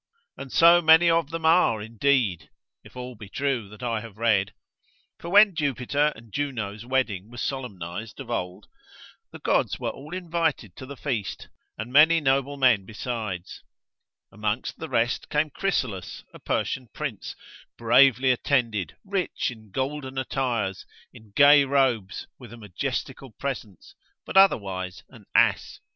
[0.35, 2.49] And so many of them are indeed
[2.83, 4.51] (if all be true that I have read).
[5.19, 8.65] For when Jupiter and Juno's wedding was solemnised of old,
[9.31, 13.61] the gods were all invited to the feast, and many noble men besides:
[14.31, 17.35] Amongst the rest came Crysalus, a Persian prince,
[17.77, 20.83] bravely attended, rich in golden attires,
[21.13, 23.93] in gay robes, with a majestical presence,
[24.25, 25.79] but otherwise an ass.